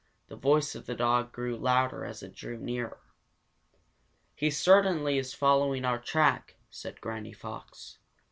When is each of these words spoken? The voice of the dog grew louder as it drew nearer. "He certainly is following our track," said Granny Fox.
The 0.29 0.35
voice 0.35 0.73
of 0.73 0.87
the 0.87 0.95
dog 0.95 1.31
grew 1.31 1.55
louder 1.55 2.05
as 2.05 2.23
it 2.23 2.33
drew 2.33 2.57
nearer. 2.57 3.01
"He 4.33 4.49
certainly 4.49 5.19
is 5.19 5.35
following 5.35 5.85
our 5.85 5.99
track," 5.99 6.55
said 6.71 6.99
Granny 7.01 7.33
Fox. 7.33 7.99